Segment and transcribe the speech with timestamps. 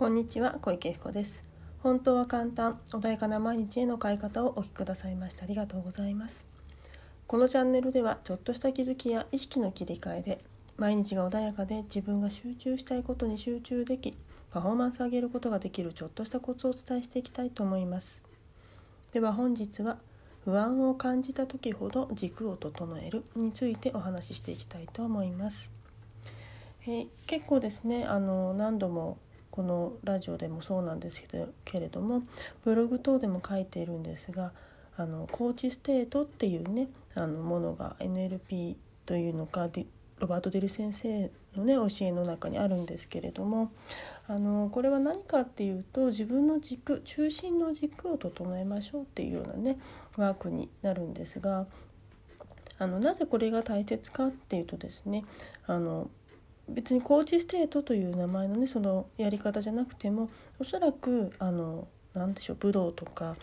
[0.00, 1.44] こんにちは小池彦です。
[1.82, 6.46] 本当は簡単穏やかな毎日への変え方をお聞きくださいましてありがとうございます。
[7.26, 10.38] このチャンネルではちょっとした気づきや意識の切り替えで
[10.78, 14.16] 毎日が穏やかで自分が集中したいことに集中でき
[14.50, 18.22] パフォーマンスを上げることができるちょっとしたコツをお伝えしていきたいと思います。
[19.12, 19.98] では本日は
[20.46, 25.70] 不安を感じた時ほど軸を整えるについてお話ししていきたいと思います。
[26.86, 29.18] えー、結構ですねあの何度も
[29.50, 31.22] このラジオでもそうなんです
[31.64, 32.22] けれども
[32.64, 34.52] ブログ等でも書いているんですが
[34.96, 38.76] あのコーチステートっていうねあのものが NLP
[39.06, 39.68] というのか
[40.18, 43.72] ロバート・デル先生のね教えの中にあるんですけれども
[44.28, 49.78] あのこれは何かっていうと自分の軸中心の軸を整えましょうっていうようなね
[50.16, 51.66] ワークになるんですが
[52.78, 55.24] あのなぜこれが大切かっていうとですね
[55.66, 56.10] あの
[56.70, 63.36] 別にコーチステートという名前のねそのやり方じゃなくてもおそらくあの何でしょう武道とか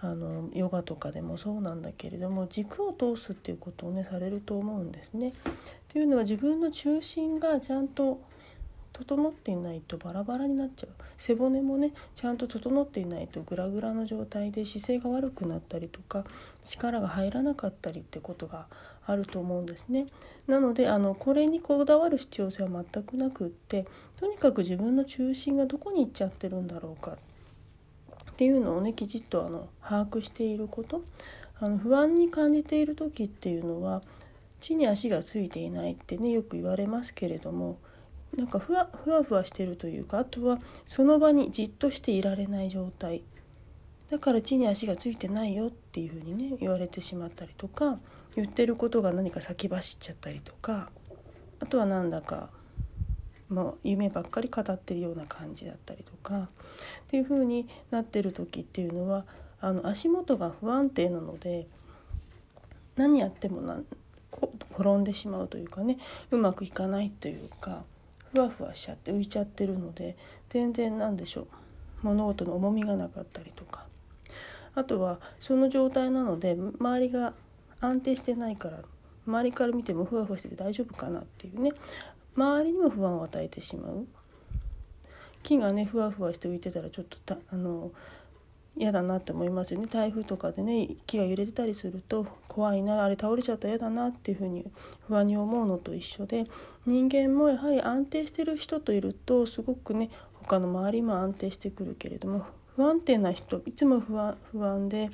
[0.00, 5.28] あのヨガとかでもそうなんだけれども軸を通すっていうことをねされると思うんですね。
[5.28, 5.32] っ
[5.88, 8.20] ていうのは自分の中心がちゃんと
[8.92, 10.90] 整っていないとバラバラになっちゃう。
[11.16, 16.24] 背骨もねちゃんと整っていないとグラグラの状態で姿勢が悪くなったりとか
[16.62, 18.66] 力が入らなかったりってことが
[19.06, 20.06] あると思うんですね。
[20.46, 27.12] なのであのこれにこだわる必要性は全くなくってとにかく自分の中心がどこに行っちゃってるんだろうか。
[28.32, 31.02] っていうのをねきちっとあの把握していること。
[31.62, 34.02] あの不安に感じている時っていうのは
[34.58, 37.78] 地に足がついていないってねよく言われますけれども
[38.36, 43.22] なんかふわふわふわしてるというかあとはその場にじっとしていられない状態。
[44.10, 47.98] だから地に足がついてないよっていうふうにね言われてしまったりとか
[48.36, 50.90] 言ってることが何か先走っちゃったりとか
[51.60, 52.50] あとはなんだか、
[53.48, 56.48] まあ、夢ばっかり語ってるような感じだったりとかっ
[57.08, 59.24] ていうふうになってる時っていうのは
[59.62, 61.66] あの足元が不安定なので
[62.96, 63.80] 何やってもな
[64.72, 65.96] 転んでしまうというかね
[66.30, 67.84] うまくいかないというか
[68.34, 70.16] ふわふわしちゃって浮いちゃってるので
[70.48, 71.46] 全然何でしょう。
[72.02, 73.86] 物事の重みがなかったりとか。
[74.74, 77.34] あとはその状態なので周りが
[77.80, 78.78] 安定してないから
[79.26, 81.72] 周りから見てもふわふわしてて大丈夫かなっていうね。
[82.34, 84.06] 周りにも不安を与えてしまう。
[85.42, 87.90] 木がねふわふわして浮いてたらちょっとたあの
[88.76, 89.86] 嫌だなって思いますよね。
[89.86, 94.64] 台風とかでね木が揺れてたりすると怖いなあれ倒れちゃったら嫌だなっていうふうに
[95.06, 96.46] 不安に思うのと一緒で
[96.86, 102.44] 人間もやはり安定してる人といるとすごくね他の周りも安定してくるけれども
[102.76, 105.10] 不安定な人いつも不安不安で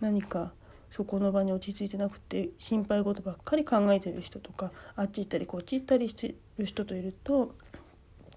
[0.00, 0.52] 何か
[0.90, 7.54] そこの場に落ち着いてなくて心配事ばっかり考えてる人とかあっち行ったりこっち行ったりしてる人といると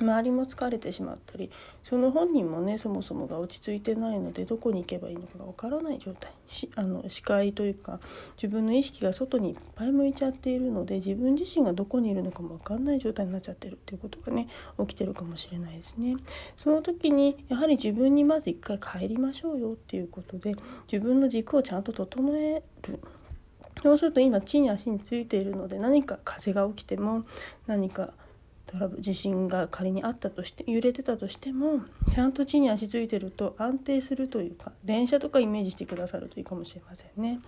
[0.00, 1.50] 周りも疲れてしまったり
[1.82, 8.00] その本人もねそもそもが落ち着いてないのでどこに行けばいいのかがわからない状態しあの視界というか
[8.36, 14.48] 自分の意識が外にいっぱい向いちゃっているので自分自身がどこにいるのかも分かんない状態になっちゃってるっていうことがね
[14.80, 16.16] 起きてるかもしれないですね。
[16.56, 20.54] その時にやはり自分にまず一回帰りましょうよっていうことで
[20.90, 23.00] 自分の軸をちゃんと整える。
[23.82, 27.24] そうすると今地に足についているので何か風が起きても
[27.66, 28.10] 何か
[28.76, 31.80] トラブ地震が仮にあったとして揺れてたとしても
[32.12, 37.40] ちゃんと地に足ついてると安定するというか電車とかイメージしてくださるといいかもしれませんね。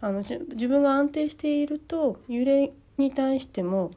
[0.00, 3.92] あの自分が安定していると揺れに対しても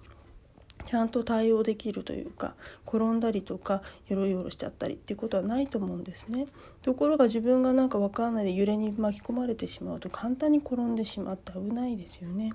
[0.83, 2.53] ちゃんと対応できるというか
[2.85, 6.45] 転んだりとかよろよろしちゃったりっていうことはないと思うんですね。
[6.83, 12.51] ところが自分がなんか分かんないで揺れに巻き込まれてしまうと簡単に転んでしまって危ないですよね。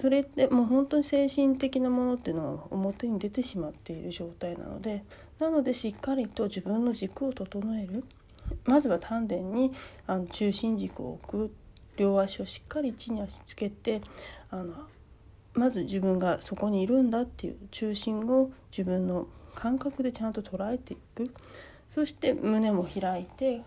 [0.00, 5.04] それってもう本当に精神的なものっていうのは表に出てしまっている状態なので
[5.38, 8.04] なのでしっかりと自分の軸を整える。
[8.64, 9.72] まずは丹田に
[10.06, 11.54] あの中心軸を置く。
[11.96, 14.00] 両足をしっかり地に足つけて
[14.50, 14.72] あの
[15.52, 21.30] まず自分がそこにいるんだっていう中心を自分の感覚でちゃんと捉えていく。
[21.90, 23.62] そして胸も開いて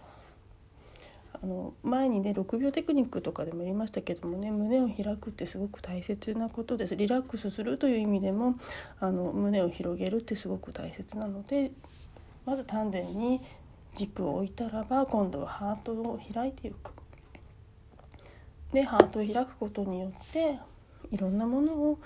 [1.44, 8.56] あの前にね6秒テクニックとかでも言いましたけどもね胸を開くってすごく大切なことですリラックスするという意味でも
[9.02, 11.72] あの胸を広げるってすごく大切なので
[12.46, 13.42] まず丹田に
[13.94, 16.92] 軸を置いたらば今度はハートを開いていく。
[18.72, 20.58] でハートを開くことによって
[21.12, 22.00] いろんなものを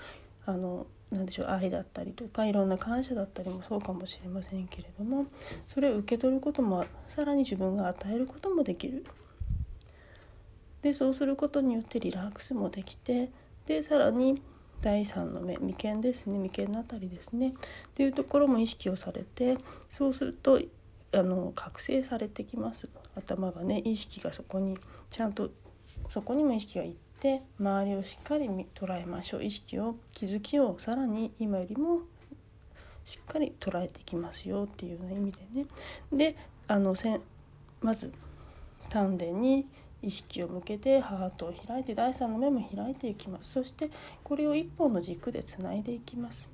[0.45, 5.27] あの何でしょう愛だったりとかいろんな感謝だったりもそうかもしれませんけれども
[5.65, 9.05] それを受け取ることもさらに自分が与えることもできる
[10.87, 13.29] でそうすることによってリラックスもできて
[13.65, 14.41] でさらに
[14.79, 16.37] 第3の目眉間ですね。
[16.37, 17.49] 眉間の辺りですね。
[17.49, 17.51] っ
[17.93, 19.57] ていうところも意識をされて
[19.89, 20.61] そうすると
[21.13, 22.87] あの覚醒されてきます。
[23.17, 24.77] 頭がね意識がそこに
[25.09, 25.49] ちゃんと
[26.07, 29.43] そこにも意識がいって周りをしっかり捉えましょう。
[29.43, 32.03] 意識を気づきをさらに今よりも
[33.03, 34.69] しっかり捉えていきますよ。
[34.71, 35.65] っていうような意味でね。
[36.13, 36.37] で
[36.69, 37.19] あのせ
[37.81, 38.13] まず
[38.89, 39.67] 丹田に
[40.01, 43.53] 意識を向けてハートを開いて第三の目も開いていきます。
[43.53, 43.89] そして
[44.23, 46.49] これを一本の軸でつないでいきます。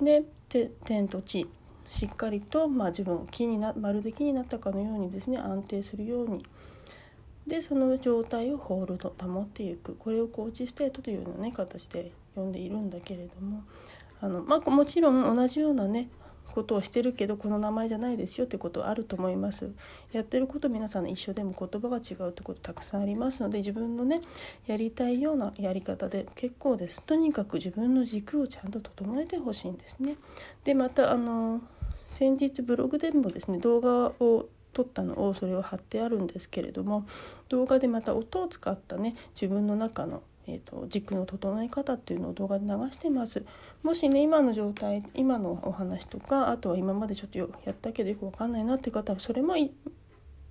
[0.00, 0.24] で
[0.84, 1.48] 天と地。
[1.88, 6.44] しっかりと、まあ、自分木になまるで木になったかのようにですね安定するように。
[7.46, 9.96] でその状態をホールド保っていく。
[9.96, 13.64] これをコーチステートというような、ね、形で呼んでいるんだけれども。
[14.20, 16.08] あの、まあ、もちろん同じようなね
[16.50, 19.70] ことをしてるけどこの名前じゃないですよってことあると思います。
[20.12, 24.20] やってること皆さん一緒でも言葉が違うってことたくさんありますので自分のね
[24.66, 27.02] やりたいようなやり方で結構です。
[27.02, 30.16] とにかく自分の軸をちゃんと整えてほしいんですね。
[30.64, 31.60] でまたあの
[32.08, 37.06] 先日ブログでもですね動画を撮ったのをそれを貼ってあるんですけれども
[37.48, 43.44] 動画でまた音を使ったね自分の中のえーと、軸の整え方っていうのを動画で流してます。
[43.82, 49.54] もしね今の状態今のお話とかあとは今までちょっとやったけどよく分かんないなって方はそれも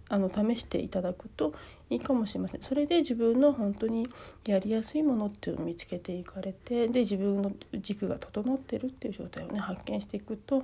[0.09, 1.53] あの試していただくと
[1.89, 4.07] いいかもしれませんそれで自分の本当に
[4.47, 10.63] やりやすいものっていうのを見つけていかれてで自分の軸が整ってるっていう状態をね発見していくと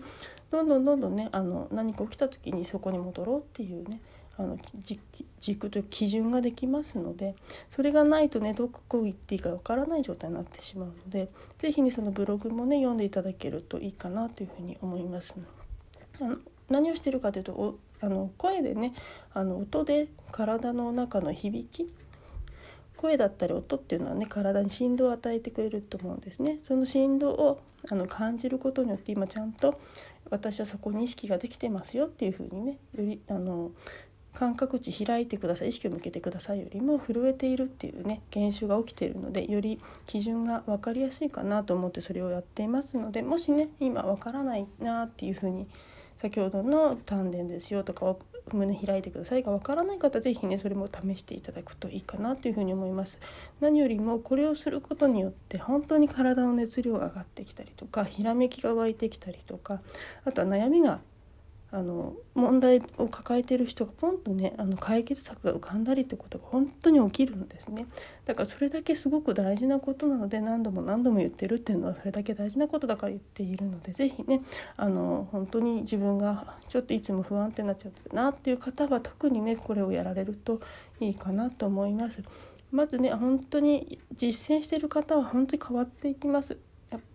[0.50, 4.01] どんどんどんどんねあの何か起きた時にそこに戻ろうっていうね
[4.37, 4.57] あの
[5.39, 7.35] 軸という基準ができますので
[7.69, 15.35] それがないとねどこ行っていいかわからない状態になってしまうので是非ねそのブログもね読んでいただけるといいかなというふうに思います。
[16.19, 16.37] あの
[16.69, 18.93] 何をしてるかというとおあの声でね
[19.33, 21.93] あの音で体の中の響き
[22.97, 29.79] 声だったり音っていうのはね体に振動を与えてくれると思うんですねその振動をあの感じることによって今ちゃんと
[30.29, 33.71] 私はそこに意識ができてますよっていうふうにねよりあの
[34.35, 36.59] 感覚値開いてください意識を向けてください。
[36.59, 45.67] よりも震えているっていうね現象が起きているのでより基準が分かりやすいかなと思ってそれをやっていますのでもしね今分からないなっていうふうに
[46.17, 48.15] 先ほどの丹田ですよとか
[48.53, 53.19] 胸開いてくださいが分からない方是非ねそれも試していただくといいかなというふうに思います。
[53.59, 59.81] 何よりもこれをすることによって本当に体の熱量が上がってきたりとかひらめきが湧いてきたりとか
[60.25, 61.01] あとは悩みが
[61.71, 67.88] あの問題を抱えてる人がポンとねあの解決策が浮かんだりってことが本当に起きるんですね
[68.25, 74.41] だからそれだけすごく大事なことなので何度も何度も言ってるっていうのはそれだけ大事なことだから言っているので是非ね
[74.77, 80.62] あの本当に自分がちょっといつも不安定になっちゃってるなっていう方は特にねこれをやられると
[81.00, 82.23] いいかなと思います。
[82.71, 86.57] まずね本当に実践してる方は本当に変わっていきます。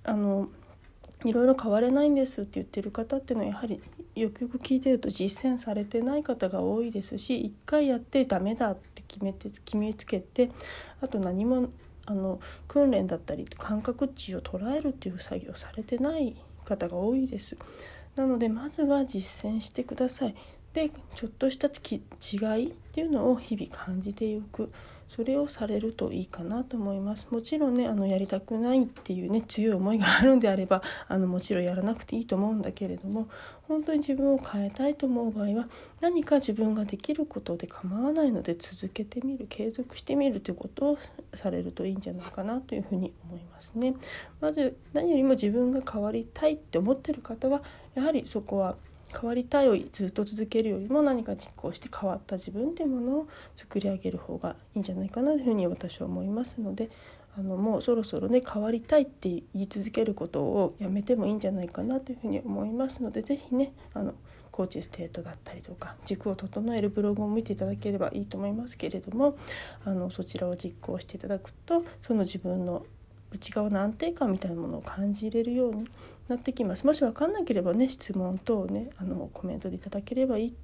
[0.04, 0.48] あの
[1.24, 3.80] いろいろ変われないんですって言ってる方っていうのはやはり
[4.14, 10.50] よくよく聞いてると実践されてない方が多いですし一回やってダメだって決めて決めつけて
[11.00, 11.70] あと何も
[12.06, 16.34] あの訓練だったり感覚値を捉えるっていう作業されてない
[16.64, 17.56] 方が多いです。
[18.16, 20.34] なのでまずは実践してください。
[20.72, 24.72] でちょっとした違いっていうのを日々感じていく。
[25.10, 33.28] それをされるといいかなと思いますもちろんねあのやりたくないっていうね強い思いがあるんであればあのもちろんやらなくていいと思うんだけれども
[33.66, 35.68] 本当に自分を変えたいと思う場合は
[36.00, 40.98] 何か自分ができることで構わないので続けてみる継続してみるということを
[41.34, 43.94] されるといいんじゃないかなというふうに思いますね。
[44.40, 47.62] まず何よりも自分が変わりたいって思ってる方は
[47.96, 48.76] やはりそこは
[49.12, 56.90] 変わりたいをずっと続けるよりも何か実行して変わった自分っていうものを作り上げる方がいいんじゃないかなというふうに私は思いますので
[57.38, 64.14] あのもうそろそろね変わりたいって言い続けることをやめてもいいんじゃないかなというふうに思いますので是非ねあの
[64.50, 69.38] コーチステートだったりとか軸を整えるブログを見ていただければいいと思いますけれども
[69.84, 72.84] あのそちらを実行していただくとその自分の
[73.32, 75.86] 内側の安定感みたいなものを感じれるように
[76.30, 76.86] なってきます。
[76.86, 80.54] もし分かんなければね質問等ねあのコメントでいただければいい。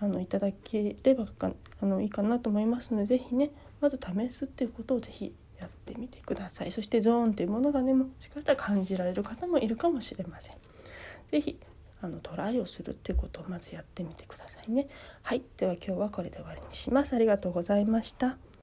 [0.00, 6.72] あのいただければかあのいいかなと思いますので是非ねまず試すっていうことを是非やってみてください。
[6.72, 10.56] そしてゾーンというものがねもしかしたら感じられる方もいるかもしれません。
[11.30, 11.58] 是非
[12.00, 14.88] あのトライをするっていうことをまずやってみてくださいね。
[15.22, 15.42] はい。
[15.56, 17.14] では今日はこれで終わりにします。
[17.14, 18.38] ありがとうございました。